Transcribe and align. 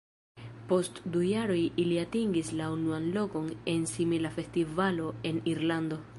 Post 0.69 1.01
du 1.15 1.19
jaroj 1.25 1.59
ili 1.83 1.99
atingis 2.05 2.51
la 2.63 2.71
unuan 2.77 3.07
lokon 3.19 3.53
en 3.75 3.85
simila 3.93 4.35
festivalo 4.41 5.17
en 5.33 5.45
Irlando. 5.55 6.05